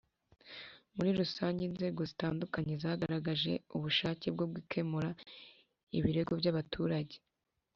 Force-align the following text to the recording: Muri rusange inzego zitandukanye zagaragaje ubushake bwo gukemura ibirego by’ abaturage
Muri 0.95 1.09
rusange 1.19 1.61
inzego 1.69 2.01
zitandukanye 2.09 2.73
zagaragaje 2.83 3.51
ubushake 3.75 4.25
bwo 4.35 4.45
gukemura 4.53 5.09
ibirego 5.97 6.31
by’ 6.39 6.49
abaturage 6.51 7.15